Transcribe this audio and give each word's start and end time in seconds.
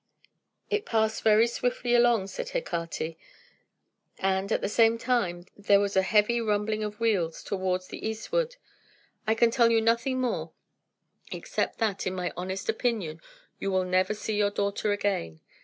"It 0.71 0.83
passed 0.83 1.21
very 1.21 1.45
swiftly 1.45 1.93
along," 1.93 2.25
said 2.25 2.49
Hecate, 2.49 3.15
"and, 4.17 4.51
at 4.51 4.61
the 4.61 4.67
same 4.67 4.97
time, 4.97 5.45
there 5.55 5.79
was 5.79 5.95
a 5.95 6.01
heavy 6.01 6.41
rumbling 6.41 6.83
of 6.83 6.99
wheels 6.99 7.43
toward 7.43 7.83
the 7.83 8.03
eastward. 8.03 8.55
I 9.27 9.35
can 9.35 9.51
tell 9.51 9.69
you 9.69 9.79
nothing 9.79 10.19
more, 10.19 10.53
except 11.31 11.77
that, 11.77 12.07
in 12.07 12.15
my 12.15 12.33
honest 12.35 12.67
opinion, 12.67 13.21
you 13.59 13.69
will 13.69 13.85
never 13.85 14.15
see 14.15 14.35
your 14.35 14.49
daughter 14.49 14.91
again. 14.91 15.39